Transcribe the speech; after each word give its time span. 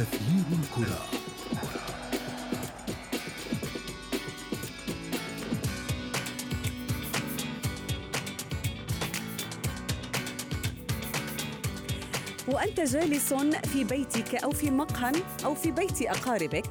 أثير 0.00 0.44
الكرة. 0.62 1.06
وأنت 12.48 12.80
جالس 12.80 13.34
في 13.72 13.84
بيتك 13.84 14.34
أو 14.34 14.50
في 14.50 14.70
مقهى 14.70 15.12
أو 15.44 15.54
في 15.54 15.70
بيت 15.70 16.02
أقاربك 16.02 16.66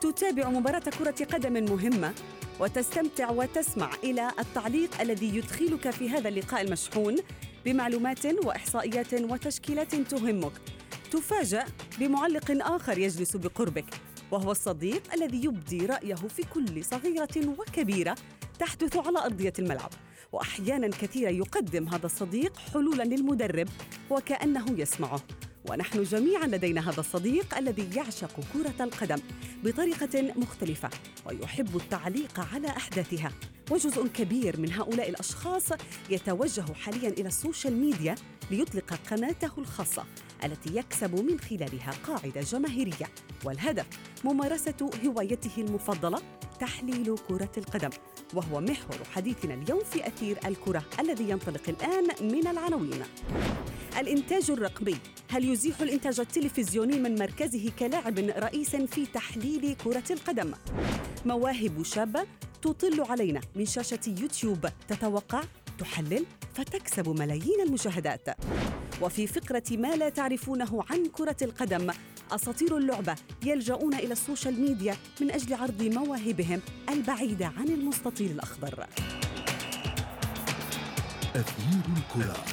تتابع 0.00 0.48
مباراة 0.48 0.78
كرة 0.78 1.24
قدم 1.32 1.52
مهمة 1.52 2.14
وتستمتع 2.60 3.30
وتسمع 3.30 3.90
إلى 4.04 4.30
التعليق 4.38 5.00
الذي 5.00 5.36
يدخلك 5.36 5.90
في 5.90 6.10
هذا 6.10 6.28
اللقاء 6.28 6.60
المشحون 6.60 7.16
بمعلومات 7.64 8.26
وإحصائيات 8.26 9.14
وتشكيلات 9.14 9.94
تهمك. 9.94 10.52
تفاجأ 11.10 11.64
بمعلق 11.98 12.50
آخر 12.50 12.98
يجلس 12.98 13.36
بقربك 13.36 14.00
وهو 14.30 14.50
الصديق 14.50 15.14
الذي 15.14 15.44
يبدي 15.44 15.86
رأيه 15.86 16.14
في 16.14 16.42
كل 16.54 16.84
صغيرة 16.84 17.54
وكبيرة 17.58 18.16
تحدث 18.58 18.96
على 18.96 19.18
أرضية 19.18 19.52
الملعب. 19.58 19.90
وأحيانا 20.32 20.88
كثيرة 20.88 21.30
يقدم 21.30 21.88
هذا 21.88 22.06
الصديق 22.06 22.56
حلولا 22.56 23.02
للمدرب 23.02 23.68
وكأنه 24.10 24.66
يسمعه. 24.78 25.20
ونحن 25.70 26.02
جميعا 26.02 26.46
لدينا 26.46 26.90
هذا 26.90 27.00
الصديق 27.00 27.58
الذي 27.58 27.96
يعشق 27.96 28.40
كرة 28.52 28.84
القدم 28.84 29.18
بطريقة 29.64 30.32
مختلفة 30.36 30.90
ويحب 31.26 31.76
التعليق 31.76 32.40
على 32.40 32.68
أحداثها. 32.68 33.32
وجزء 33.70 34.06
كبير 34.06 34.60
من 34.60 34.72
هؤلاء 34.72 35.08
الأشخاص 35.08 35.64
يتوجه 36.10 36.72
حاليا 36.74 37.08
إلى 37.08 37.28
السوشيال 37.28 37.76
ميديا 37.76 38.14
ليطلق 38.50 38.94
قناته 39.10 39.52
الخاصة. 39.58 40.04
التي 40.44 40.76
يكسب 40.76 41.14
من 41.14 41.40
خلالها 41.40 41.92
قاعدة 42.06 42.40
جماهيرية. 42.40 43.06
والهدف 43.44 43.86
ممارسة 44.24 44.90
هوايته 45.06 45.50
المفضلة 45.58 46.22
تحليل 46.60 47.18
كرة 47.28 47.52
القدم. 47.58 47.90
وهو 48.34 48.60
محور 48.60 48.96
حديثنا 49.14 49.54
اليوم 49.54 49.80
في 49.84 50.06
أثير 50.06 50.38
الكرة 50.46 50.84
الذي 51.00 51.30
ينطلق 51.30 51.62
الآن 51.68 52.32
من 52.32 52.46
العناوين. 52.46 53.02
الإنتاج 53.98 54.50
الرقمي 54.50 54.96
هل 55.30 55.48
يزيح 55.48 55.80
الإنتاج 55.80 56.20
التلفزيوني 56.20 56.98
من 56.98 57.18
مركزه 57.18 57.70
كلاعب 57.78 58.18
رئيس 58.18 58.76
في 58.76 59.06
تحليل 59.06 59.76
كرة 59.84 60.04
القدم؟ 60.10 60.52
مواهب 61.26 61.82
شابة 61.82 62.26
تطل 62.62 63.00
علينا 63.00 63.40
من 63.56 63.66
شاشة 63.66 64.00
يوتيوب 64.06 64.68
تتوقع 64.88 65.42
تحلل 65.78 66.26
فتكسب 66.54 67.08
ملايين 67.08 67.60
المشاهدات. 67.66 68.28
وفي 69.02 69.26
فقرة 69.26 69.62
ما 69.70 69.96
لا 69.96 70.08
تعرفونه 70.08 70.84
عن 70.90 71.06
كرة 71.06 71.36
القدم 71.42 71.90
أساطير 72.30 72.76
اللعبة 72.76 73.14
يلجؤون 73.46 73.94
إلى 73.94 74.12
السوشيال 74.12 74.60
ميديا 74.60 74.96
من 75.20 75.30
أجل 75.30 75.54
عرض 75.54 75.82
مواهبهم 75.82 76.60
البعيدة 76.88 77.46
عن 77.46 77.68
المستطيل 77.68 78.30
الأخضر 78.30 78.86
أثير 81.36 81.82
الكرة 81.96 82.44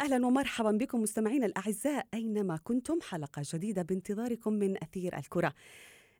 أهلا 0.00 0.26
ومرحبا 0.26 0.70
بكم 0.70 1.02
مستمعينا 1.02 1.46
الأعزاء 1.46 2.06
أينما 2.14 2.56
كنتم 2.64 2.98
حلقة 3.08 3.42
جديدة 3.54 3.82
بانتظاركم 3.82 4.52
من 4.52 4.76
أثير 4.82 5.18
الكرة. 5.18 5.54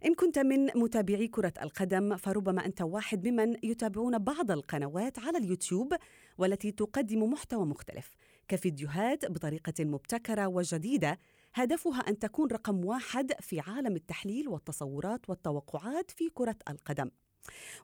إن 0.05 0.15
كنت 0.15 0.39
من 0.39 0.67
متابعي 0.75 1.29
كرة 1.29 1.53
القدم 1.63 2.17
فربما 2.17 2.67
أنت 2.67 2.83
واحد 2.83 3.29
ممن 3.29 3.57
يتابعون 3.63 4.19
بعض 4.19 4.51
القنوات 4.51 5.19
على 5.19 5.39
اليوتيوب 5.39 5.95
والتي 6.39 6.73
تقدم 6.73 7.23
محتوى 7.23 7.67
مختلف 7.67 8.17
كفيديوهات 8.49 9.31
بطريقة 9.31 9.85
مبتكرة 9.85 10.47
وجديدة 10.47 11.19
هدفها 11.55 12.01
أن 12.01 12.19
تكون 12.19 12.51
رقم 12.51 12.85
واحد 12.85 13.33
في 13.41 13.61
عالم 13.61 13.97
التحليل 13.97 14.49
والتصورات 14.49 15.31
والتوقعات 15.31 16.11
في 16.11 16.29
كرة 16.35 16.57
القدم. 16.71 17.11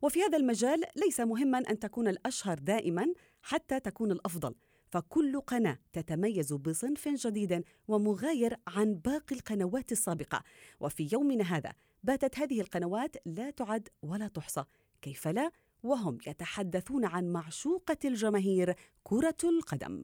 وفي 0.03 0.23
هذا 0.23 0.39
المجال 0.39 0.83
ليس 0.97 1.21
مهما 1.21 1.59
أن 1.59 1.79
تكون 1.79 2.09
الأشهر 2.09 2.59
دائما 2.59 3.07
حتى 3.43 3.81
تكون 3.81 4.13
الأفضل 4.13 4.55
فكل 4.91 5.41
قناة 5.41 5.79
تتميز 5.93 6.53
بصنف 6.53 7.09
جديد 7.09 7.65
ومغاير 7.89 8.57
عن 8.67 8.95
باقي 8.95 9.37
القنوات 9.37 9.93
السابقة. 9.93 10.43
وفي 10.81 11.09
يومنا 11.13 11.45
هذا 11.45 11.73
باتت 12.03 12.39
هذه 12.39 12.61
القنوات 12.61 13.17
لا 13.27 13.51
تعد 13.51 13.89
ولا 14.03 14.29
تحصى. 14.29 14.65
كيف 15.03 15.29
لا؟ 15.29 15.51
وهم 15.83 16.19
يتحدثون 16.27 17.05
عن 17.05 17.33
معشوقة 17.33 17.97
الجماهير 18.05 18.75
كرة 19.03 19.37
القدم. 19.45 20.03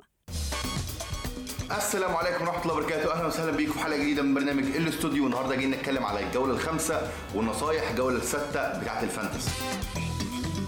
السلام 1.77 2.17
عليكم 2.17 2.45
ورحمة 2.45 2.63
الله 2.63 2.75
وبركاته. 2.75 3.13
أهلا 3.13 3.27
وسهلا 3.27 3.57
بيكم 3.57 3.73
في 3.73 3.79
حلقة 3.79 3.97
جديدة 3.97 4.23
من 4.23 4.35
برنامج 4.35 4.65
الأستوديو. 4.65 5.27
النهارده 5.27 5.55
جايين 5.55 5.71
نتكلم 5.71 6.05
على 6.05 6.27
الجوله 6.27 6.55
الخامسه 6.55 7.13
والنصايح 7.35 7.91
الجوله 7.91 8.17
السادسه 8.17 8.81
بتاعة 8.81 9.03
الفانتسي. 9.03 9.51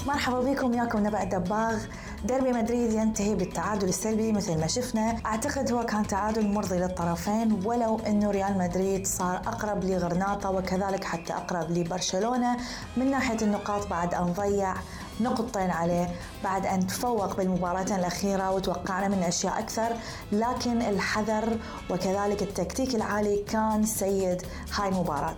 مرحبا 0.08 0.40
بكم 0.40 0.74
ياكم 0.74 1.06
نبأ 1.06 1.22
الدباغ. 1.22 1.78
ديربي 2.24 2.52
مدريد 2.52 2.92
ينتهي 2.92 3.34
بالتعادل 3.34 3.88
السلبي 3.88 4.32
مثل 4.32 4.60
ما 4.60 4.66
شفنا. 4.66 5.16
أعتقد 5.26 5.72
هو 5.72 5.86
كان 5.86 6.06
تعادل 6.06 6.48
مرضي 6.48 6.78
للطرفين 6.78 7.62
ولو 7.64 7.98
إنه 7.98 8.30
ريال 8.30 8.58
مدريد 8.58 9.06
صار 9.06 9.36
أقرب 9.36 9.84
لغرناطة 9.84 10.50
وكذلك 10.50 11.04
حتى 11.04 11.32
أقرب 11.32 11.70
لبرشلونة. 11.70 12.56
من 12.96 13.10
ناحية 13.10 13.36
النقاط 13.42 13.86
بعد 13.86 14.14
أن 14.14 14.32
ضيع 14.32 14.74
نقطتين 15.20 15.70
عليه 15.70 16.10
بعد 16.44 16.66
أن 16.66 16.86
تفوق 16.86 17.36
بالمباراتين 17.36 17.98
الأخيرة 17.98 18.50
وتوقعنا 18.50 19.08
منه 19.08 19.22
أشياء 19.22 19.58
أكثر. 19.58 19.96
لكن 20.32 20.82
الحذر 20.82 21.58
وكذلك 21.90 22.42
التكتيك 22.42 22.94
العالي 22.94 23.44
كان 23.48 23.84
سيد 23.84 24.42
هاي 24.74 24.88
المباراة 24.88 25.36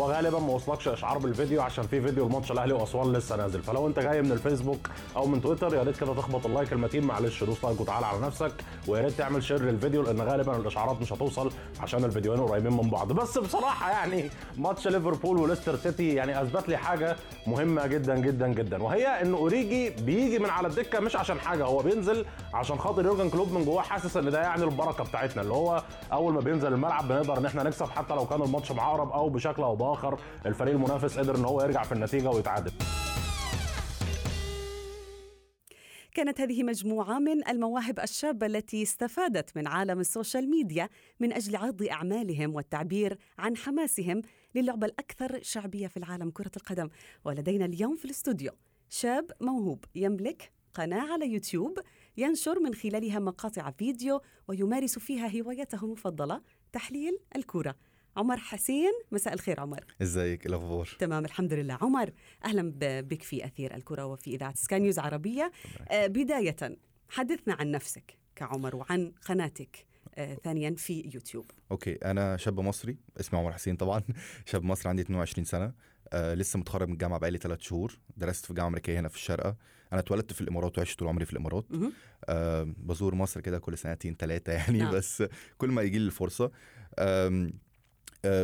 هو 0.00 0.10
غالبا 0.10 0.38
ما 0.38 0.52
وصلكش 0.52 0.88
اشعار 0.88 1.18
بالفيديو 1.18 1.62
عشان 1.62 1.86
في 1.86 2.00
فيديو 2.00 2.26
الماتش 2.26 2.50
الأهلي 2.52 2.72
وأسوان 2.72 3.12
لسه 3.12 3.36
نازل. 3.36 3.62
فلو 3.62 3.86
أنت 3.86 3.98
جاي 3.98 4.22
من 4.22 4.32
الفيسبوك 4.32 4.90
أو 5.16 5.26
من 5.26 5.40
تويتر 5.42 5.74
يا 5.74 5.82
ريت 5.82 5.96
كده 6.00 6.14
تخبط 6.14 6.46
ال 6.46 6.51
like 6.51 6.72
المتين 6.72 7.04
معلش 7.04 7.44
دوس 7.44 7.64
like 7.64 7.80
وتعالى 7.80 8.06
على 8.06 8.18
نفسك 8.20 8.52
ويا 8.88 9.02
ريت 9.02 9.12
تعمل 9.12 9.42
share 9.42 9.62
للفيديو 9.62 10.02
لأن 10.02 10.20
غالبا 10.20 10.56
الإشعارات 10.56 11.00
مش 11.00 11.12
هتوصل 11.12 11.50
عشان 11.80 12.04
الفيديوهين 12.04 12.42
قريبين 12.46 12.72
من 12.72 12.90
بعض. 12.90 13.12
بس 13.12 13.38
بصراحة 13.38 13.90
يعني 13.90 14.30
ماتش 14.58 14.88
ليفربول 14.88 15.36
وليستر 15.38 15.76
سيتي 15.76 16.14
يعني 16.14 16.42
أثبت 16.42 16.68
لي 16.68 16.76
حاجة 16.76 17.16
مهمة 17.46 17.86
جدا 17.86 18.16
جدا 18.18 18.48
جدا 18.48 18.82
وهي 18.82 19.06
إن 19.22 19.34
أوريجي 19.34 19.90
بيجي 19.90 20.38
من 20.38 20.50
على 20.50 20.68
الدكة 20.68 21.00
مش 21.00 21.16
عشان 21.16 21.40
حاجة 21.40 21.64
هو 21.64 21.78
بينزل 21.82 22.24
عشان 22.54 22.78
خاطر 22.78 23.04
يورجن 23.06 23.30
كلوب 23.30 23.52
من 23.52 23.64
جواه 23.64 23.82
حاسس 23.82 24.16
إن 24.16 24.30
ده 24.30 24.40
يعني 24.42 24.64
البركة 24.64 25.04
بتاعتنا 25.04 25.42
اللي 25.42 25.54
هو 25.54 25.82
أول 26.12 26.32
ما 26.34 26.40
بينزل 26.40 26.72
الملعب 26.72 27.08
بنقدر 27.08 27.38
إن 27.38 27.46
إحنا 27.46 27.62
نكسب 27.62 27.86
حتى 27.90 28.14
لو 28.14 28.26
كان 28.26 28.42
الماتش 28.42 28.72
معقرب 28.72 29.12
أو 29.12 29.28
بشكل 29.28 29.62
أو 29.62 29.76
باخر 29.90 30.20
الفريق 30.46 30.74
المنافس 30.74 31.18
قدر 31.18 31.36
إن 31.36 31.44
هو 31.44 31.62
يرجع 31.62 31.82
في 31.82 31.92
النتيجة 31.92 32.30
ويتعادل. 32.30 32.72
كانت 36.14 36.40
هذه 36.40 36.62
مجموعة 36.62 37.18
من 37.18 37.48
المواهب 37.48 38.00
الشابة 38.00 38.46
التي 38.46 38.82
استفادت 38.82 39.56
من 39.56 39.66
عالم 39.66 40.00
السوشيال 40.00 40.50
ميديا 40.50 40.88
من 41.20 41.32
أجل 41.32 41.56
عرض 41.56 41.82
أعمالهم 41.82 42.54
والتعبير 42.54 43.18
عن 43.38 43.56
حماسهم 43.56 44.22
للعبة 44.54 44.86
الأكثر 44.86 45.38
شعبية 45.42 45.86
في 45.86 45.96
العالم 45.96 46.30
كرة 46.30 46.50
القدم. 46.56 46.88
ولدينا 47.24 47.64
اليوم 47.64 47.96
في 47.96 48.04
الاستوديو 48.04 48.52
شاب 48.88 49.30
موهوب 49.40 49.84
يملك 49.94 50.52
قناة 50.74 51.12
على 51.12 51.32
يوتيوب 51.32 51.78
ينشر 52.16 52.60
من 52.60 52.74
خلالها 52.74 53.18
مقاطع 53.18 53.70
فيديو 53.70 54.20
ويمارس 54.48 54.98
فيها 54.98 55.40
هوايته 55.40 55.84
المفضلة 55.84 56.40
تحليل 56.72 57.18
الكرة. 57.36 57.74
عمر 58.16 58.36
حسين. 58.36 58.92
مساء 59.12 59.34
الخير 59.34 59.60
عمر. 59.60 59.84
إزيك؟ 60.02 60.46
الأخبار؟ 60.46 60.88
تمام 60.98 61.24
الحمد 61.24 61.52
لله. 61.52 61.78
عمر 61.80 62.10
أهلا 62.44 62.72
بك 63.00 63.22
في 63.22 63.44
أثير 63.44 63.74
الكرة 63.74 64.04
وفي 64.06 64.34
إذاعة 64.34 64.54
سكاي 64.54 64.78
نيوز 64.78 64.98
عربية. 64.98 65.52
آه 65.88 66.06
بداية 66.06 66.56
حدثنا 67.08 67.54
عن 67.54 67.70
نفسك 67.70 68.18
كعمر 68.36 68.76
وعن 68.76 69.12
قناتك 69.26 69.86
آه 70.14 70.34
ثانيا 70.34 70.74
في 70.76 71.10
يوتيوب. 71.14 71.50
okay 71.70 71.92
أنا 71.94 72.36
شاب 72.36 72.60
مصري 72.60 72.96
اسمي 73.20 73.38
عمر 73.38 73.52
حسين 73.52 73.76
طبعا. 73.76 74.02
شاب 74.50 74.62
مصري 74.64 74.88
عندي 74.90 75.02
22 75.02 75.44
سنة. 75.44 75.72
آه 76.12 76.34
لسه 76.34 76.58
متخرج 76.58 76.86
من 76.88 76.92
الجامعة 76.92 77.18
بقالي 77.18 77.38
3 77.38 77.62
شهور. 77.62 77.98
درست 78.16 78.46
في 78.46 78.54
جامعة 78.54 78.68
أمريكية 78.68 79.00
هنا 79.00 79.08
في 79.08 79.16
الشارقه 79.16 79.56
أنا 79.92 80.00
اتولدت 80.00 80.32
في 80.32 80.40
الإمارات 80.40 80.78
وعشت 80.78 80.98
طول 80.98 81.08
عمري 81.08 81.24
في 81.24 81.32
الإمارات. 81.32 81.66
آه 82.24 82.62
بزور 82.78 83.14
مصر 83.14 83.40
كده 83.40 83.58
كل 83.58 83.78
سنتين 83.78 84.16
ثلاثة 84.18 84.52
يعني. 84.52 84.78
نعم. 84.78 84.94
بس 84.94 85.22
كل 85.58 85.68
ما 85.70 85.82
يجي 85.82 85.98
لي 85.98 86.06
الفرصة 86.06 86.50
آم، 86.98 87.52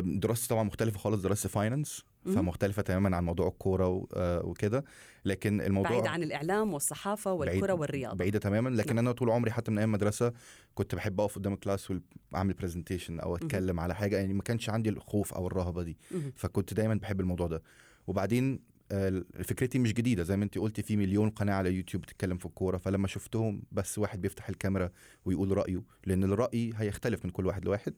دراستي 0.02 0.49
طبعا 0.49 0.62
مختلفة 0.62 0.99
خالص 0.99 1.23
دراستي 1.23 1.49
finance 1.48 2.04
فمختلفة 2.34 2.82
تماما 2.82 3.17
عن 3.17 3.25
موضوع 3.25 3.49
الكورة 3.49 4.06
آه، 4.14 4.46
وكده. 4.46 4.84
لكن 5.25 5.61
الموضوع 5.61 5.90
بعيد 5.90 6.06
عن 6.06 6.23
الإعلام 6.23 6.75
والصحافة 6.75 7.32
والكره 7.32 7.73
والرياضة. 7.73 8.17
بعيدة 8.17 8.38
تماما. 8.38 8.69
لكن 8.69 8.94
نعم. 8.94 8.99
أنا 8.99 9.12
طول 9.12 9.31
عمري 9.31 9.50
حتى 9.50 9.70
من 9.70 9.78
أيام 9.78 9.93
مدرسه 9.93 10.32
كنت 10.75 10.94
بحب 10.94 11.20
أقف 11.20 11.37
قدام 11.37 11.52
ال 11.52 11.59
class 11.59 11.93
واعمل 12.32 12.55
presentation 12.54 13.20
أو 13.20 13.37
أتكلم 13.37 13.81
على 13.81 13.94
حاجة. 13.94 14.17
يعني 14.17 14.34
ما 14.34 14.43
كانش 14.43 14.70
عندي 14.70 14.90
الخوف 14.90 15.34
أو 15.34 15.46
الرهبة 15.46 15.82
دي. 15.82 15.99
فكنت 16.37 16.75
دايما 16.75 16.94
بحب 16.94 17.20
الموضوع 17.20 17.46
ده. 17.46 17.62
وبعدين 18.06 18.61
آه، 18.93 19.25
فكرتي 19.44 19.79
مش 19.79 19.93
جديدة. 19.93 20.22
زي 20.22 20.37
ما 20.37 20.44
انت 20.44 20.58
قلتي 20.58 20.82
في 20.82 20.96
مليون 20.96 21.31
قناة 21.31 21.55
على 21.55 21.72
يوتيوب 21.72 22.02
بتتكلم 22.02 22.37
في 22.37 22.46
الكورة. 22.46 22.76
فلما 22.76 23.08
شفتهم 23.08 23.62
بس 23.72 23.99
واحد 23.99 24.20
بيفتح 24.20 24.49
الكاميرا 24.49 24.90
ويقول 25.25 25.56
رأيه 25.56 25.82
لأن 26.06 26.25
الرأي 26.25 26.72
هيختلف 26.76 27.25
من 27.25 27.31
كل 27.31 27.46
واحد 27.46 27.64
لواحد. 27.64 27.94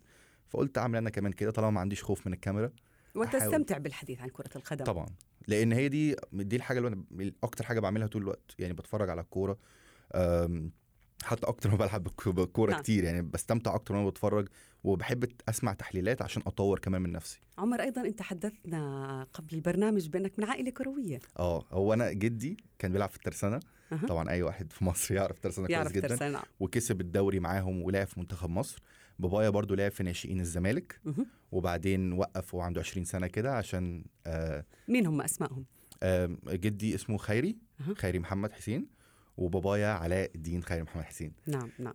فقلت 0.48 0.78
أعمل 0.78 0.96
أنا 0.98 1.10
كمان 1.10 1.32
كده 1.32 1.50
طالما 1.50 1.70
ما 1.70 1.80
عنديش 1.80 2.02
خوف 2.04 2.26
من 2.26 2.32
الكاميرا 2.32 2.70
وتستمتع 3.14 3.78
بالحديث 3.78 4.20
عن 4.20 4.28
كرة 4.28 4.50
القدم. 4.56 4.84
طبعا. 4.84 5.06
لأن 5.48 5.72
هي 5.72 5.88
دي 5.88 6.16
دي 6.32 6.56
الحاجة 6.56 6.78
اللي 6.78 6.88
أنا 6.88 7.32
أكتر 7.42 7.64
حاجة 7.64 7.80
بعملها 7.80 8.06
طول 8.06 8.22
الوقت. 8.22 8.54
يعني 8.58 8.72
بتفرج 8.74 9.10
على 9.10 9.20
الكورة 9.20 9.58
حتى 11.24 11.46
أكتر 11.46 11.70
ما 11.70 11.76
بلعب 11.76 12.02
بالك- 12.04 12.28
بالكوره 12.28 12.70
نعم. 12.70 12.80
كتير. 12.80 13.04
يعني 13.04 13.22
بستمتع 13.22 13.74
أكتر 13.74 13.94
وأنا 13.96 14.08
بتفرج 14.08 14.48
وبحب 14.84 15.24
أسمع 15.48 15.72
تحليلات 15.72 16.22
عشان 16.22 16.42
أطور 16.46 16.78
كمان 16.78 17.02
من 17.02 17.12
نفسي. 17.12 17.40
عمر 17.58 17.80
أيضا 17.82 18.00
أنت 18.00 18.22
حدثنا 18.22 19.26
قبل 19.34 19.54
البرنامج 19.54 20.08
بأنك 20.08 20.38
من 20.38 20.44
عائلة 20.44 20.70
كروية. 20.70 21.18
آه. 21.38 21.64
هو 21.72 21.92
أنا 21.92 22.12
جدي 22.12 22.56
كان 22.78 22.92
بيلعب 22.92 23.08
في 23.08 23.16
الترسانة. 23.16 23.60
أها. 23.92 24.06
طبعا 24.06 24.30
أي 24.30 24.42
واحد 24.42 24.72
في 24.72 24.84
مصر 24.84 25.14
يعرف 25.14 25.36
الترسانه 25.36 25.66
كويس 25.66 25.92
جدا. 25.92 26.08
ترسانة. 26.08 26.32
نعم 26.32 26.42
وكسب 26.60 27.00
الدوري 27.00 27.40
معاهم 27.40 27.82
ولعب 27.82 28.06
في 28.06 28.20
منتخب 28.20 28.50
مصر. 28.50 28.82
بابايا 29.18 29.50
برضو 29.50 29.74
لعب 29.74 29.90
في 29.90 30.02
ناشئين 30.02 30.40
الزمالك. 30.40 31.00
وبعدين 31.52 32.12
وقف 32.12 32.54
وهو 32.54 32.62
عنده 32.64 32.80
20 32.80 33.04
سنة 33.04 33.26
كده 33.26 33.54
عشان 33.56 34.04
آه 34.26 34.64
مين 34.88 35.06
هم 35.06 35.20
أسمائهم؟ 35.20 35.64
آه 36.02 36.36
جدي 36.48 36.94
اسمه 36.94 37.18
خيري. 37.18 37.58
خيري 37.96 38.18
محمد 38.18 38.52
حسين 38.52 38.86
وبابايا 39.36 39.88
علاء 39.88 40.30
الدين 40.34 40.62
خيري 40.62 40.82
محمد 40.82 41.04
حسين. 41.04 41.32
نعم 41.46 41.70
نعم. 41.78 41.94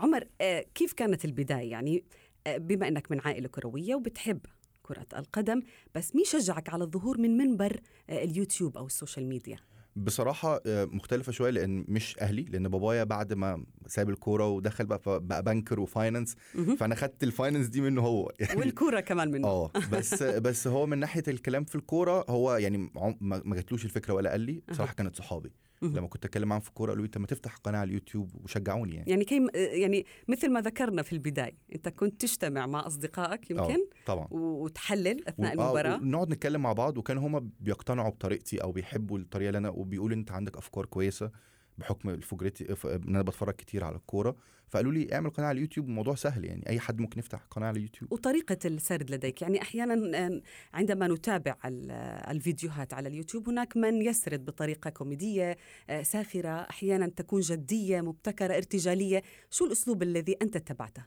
عمر 0.00 0.26
آه، 0.40 0.64
كيف 0.74 0.92
كانت 0.92 1.24
البداية؟ 1.24 1.70
يعني 1.70 2.04
آه، 2.46 2.56
بما 2.56 2.88
إنك 2.88 3.10
من 3.10 3.20
عائلة 3.20 3.48
كروية 3.48 3.94
وبتحب 3.94 4.40
كرة 4.82 5.06
القدم 5.16 5.62
بس 5.94 6.14
مين 6.16 6.24
شجعك 6.24 6.68
على 6.68 6.84
الظهور 6.84 7.18
من 7.18 7.36
منبر 7.36 7.80
آه، 8.10 8.24
اليوتيوب 8.24 8.76
أو 8.76 8.86
ال 8.86 8.92
social 8.92 9.26
media؟ 9.26 9.58
بصراحة 9.96 10.60
آه، 10.66 10.84
مختلفة 10.84 11.32
شوية 11.32 11.50
لأن 11.50 11.84
مش 11.88 12.18
أهلي 12.18 12.42
لأن 12.42 12.68
بابايا 12.68 13.04
بعد 13.04 13.32
ما 13.32 13.64
ساب 13.86 14.10
الكورة 14.10 14.48
ودخل 14.48 14.86
بقى 14.86 15.00
بقى 15.06 15.42
banker 15.42 15.80
و 15.80 15.86
finance. 15.86 16.36
فأنا 16.78 16.94
خدت 16.94 17.22
ال 17.24 17.29
finance 17.29 17.66
دي 17.66 17.80
منه 17.80 18.02
هو 18.02 18.32
يعني 18.40 18.60
والكورة 18.60 19.00
كمان 19.00 19.30
منه 19.30 19.48
آه 19.48 19.70
بس 19.92 20.22
بس 20.46 20.66
هو 20.66 20.86
من 20.86 20.98
ناحية 20.98 21.22
الكلام 21.28 21.64
في 21.64 21.74
الكورة 21.74 22.24
هو 22.28 22.56
يعني 22.56 22.90
ما 23.20 23.54
جاتلوش 23.56 23.84
الفكرة 23.84 24.14
ولا 24.14 24.30
قال 24.30 24.40
لي 24.40 24.62
بصراحة 24.68 24.94
كانت 24.94 25.16
صحابي. 25.16 25.52
لما 25.82 26.06
كنت 26.08 26.24
أتكلم 26.24 26.48
معاهم 26.48 26.60
في 26.60 26.68
الكوره 26.68 26.90
قالوا 26.90 27.02
لي 27.02 27.06
أنت 27.06 27.18
ما 27.18 27.26
تفتح 27.26 27.56
قناة 27.56 27.78
على 27.78 27.88
اليوتيوب 27.88 28.30
وشجعوني 28.44 28.94
يعني. 28.94 29.10
يعني 29.10 29.24
كي 29.24 29.46
يعني 29.54 30.06
مثل 30.28 30.50
ما 30.52 30.60
ذكرنا 30.60 31.02
في 31.02 31.12
البداية 31.12 31.56
أنت 31.74 31.88
كنت 31.88 32.20
تجتمع 32.20 32.66
مع 32.66 32.86
أصدقائك 32.86 33.50
يمكن 33.50 33.62
آه، 33.74 34.04
طبعا. 34.06 34.28
و- 34.30 34.64
وتحلل 34.64 35.28
أثناء 35.28 35.56
و- 35.56 35.60
آه، 35.60 35.64
المباراة؟ 35.64 35.96
ونقعد 35.96 36.30
نتكلم 36.30 36.62
مع 36.62 36.72
بعض 36.72 36.98
وكانوا 36.98 37.26
هما 37.26 37.48
بيقتنعوا 37.60 38.10
بطريقتي 38.10 38.62
أو 38.62 38.72
بيحبوا 38.72 39.18
الطريقة 39.18 39.48
اللي 39.48 39.58
أنا 39.58 39.68
وبيقولوا 39.68 40.16
أنت 40.16 40.32
عندك 40.32 40.56
أفكار 40.56 40.86
كويسة. 40.86 41.30
بحكم 41.78 42.08
الفجرتي 42.10 42.64
ف- 42.76 42.86
إن 42.86 43.02
أنا 43.08 43.22
بتفرج 43.22 43.54
كتير 43.54 43.84
على 43.84 43.96
الكورة. 43.96 44.36
فقالوا 44.68 44.92
لي 44.92 45.14
اعمل 45.14 45.30
قناة 45.30 45.46
على 45.46 45.56
اليوتيوب 45.56 45.86
الموضوع 45.86 46.14
سهل 46.14 46.44
يعني 46.44 46.68
أي 46.68 46.80
حد 46.80 47.00
ممكن 47.00 47.18
يفتح 47.18 47.38
قناة 47.50 47.66
على 47.66 47.76
اليوتيوب. 47.76 48.12
وطريقة 48.12 48.58
السرد 48.64 49.10
لديك 49.10 49.42
يعني 49.42 49.62
أحيانا 49.62 50.18
آه، 50.26 50.40
عندما 50.74 51.08
نتابع 51.08 51.56
ال- 51.64 51.90
الفيديوهات 52.30 52.94
على 52.94 53.08
اليوتيوب 53.08 53.48
هناك 53.48 53.76
من 53.76 54.02
يسرد 54.02 54.44
بطريقة 54.44 54.90
كوميدية 54.90 55.56
آه، 55.90 56.02
ساخرة 56.02 56.48
أحيانا 56.48 57.06
تكون 57.08 57.40
جدية 57.40 58.00
مبتكرة 58.00 58.56
ارتجالية. 58.56 59.22
شو 59.50 59.66
الأسلوب 59.66 60.02
الذي 60.02 60.36
أنت 60.42 60.56
اتبعته؟ 60.56 61.02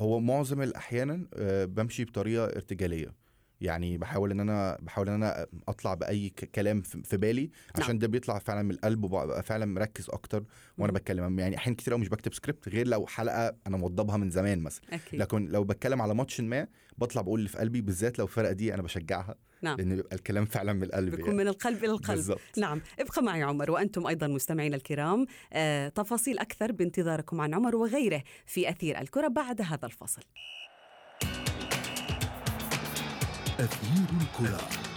هو 0.00 0.20
معظم 0.20 0.62
الأحيانا 0.62 1.26
آه، 1.34 1.64
بمشي 1.64 2.04
بطريقة 2.04 2.44
ارتجالية. 2.44 3.14
يعني 3.60 3.98
بحاول 3.98 4.30
إن 4.30 4.40
أنا 4.40 4.78
بحاول 4.82 5.08
إن 5.08 5.14
أنا 5.14 5.46
أطلع 5.68 5.94
بأي 5.94 6.28
كلام 6.28 6.80
في 6.82 7.16
بالي 7.16 7.50
عشان 7.74 7.98
ده 7.98 8.06
بيطلع 8.06 8.38
فعلا 8.38 8.62
من 8.62 8.70
القلب 8.70 9.04
وببقى 9.04 9.42
فعلا 9.42 9.66
مركز 9.66 10.10
أكتر 10.10 10.44
وأنا. 10.78 10.92
بتكلم. 10.92 11.38
يعني 11.38 11.56
احيان 11.56 11.74
كتير 11.74 11.92
قوي 11.92 12.00
مش 12.00 12.08
بكتب 12.08 12.34
سكريبت 12.34 12.68
غير 12.68 12.88
لو 12.88 13.06
حلقة 13.06 13.56
أنا 13.66 13.76
موضبها 13.76 14.16
من 14.16 14.30
زمان 14.30 14.60
مثلا. 14.60 14.82
أكيد. 14.92 15.20
لكن 15.20 15.44
لو 15.46 15.64
بتكلم 15.64 16.02
على 16.02 16.14
ماتش 16.14 16.40
ما 16.40 16.66
بطلع 16.98 17.22
بقول 17.22 17.38
اللي 17.38 17.48
في 17.48 17.58
قلبي 17.58 17.80
بالذات 17.80 18.18
لو 18.18 18.24
الفرقة 18.24 18.52
دي 18.52 18.74
أنا 18.74 18.82
بشجعها 18.82 19.34
نعم. 19.62 19.76
لأن 19.76 19.96
بيبقى 19.96 20.16
الكلام 20.16 20.44
فعلا 20.44 20.72
من 20.72 20.82
القلب 20.82 21.10
بيكون 21.10 21.24
يعني. 21.24 21.36
من 21.36 21.48
القلب 21.48 21.84
إلى 21.84 21.92
القلب. 21.92 22.16
بالظبط. 22.16 22.40
نعم. 22.58 22.80
ابقى 22.98 23.22
معي 23.22 23.42
عمر 23.42 23.70
وأنتم 23.70 24.06
أيضا 24.06 24.26
مستمعينا 24.26 24.76
الكرام. 24.76 25.26
آه، 25.52 25.88
تفاصيل 25.88 26.38
أكثر 26.38 26.72
بانتظاركم 26.72 27.40
عن 27.40 27.54
عمر 27.54 27.76
وغيره 27.76 28.22
في 28.46 28.70
أثير 28.70 29.00
الكرة 29.00 29.28
بعد 29.28 29.60
هذا 29.62 29.86
الفصل. 29.86 30.22
أثير 33.60 34.06
الكرة. 34.20 34.87